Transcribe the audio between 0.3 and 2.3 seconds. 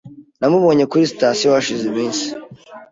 Namubonye kuri sitasiyo hashize iminsi.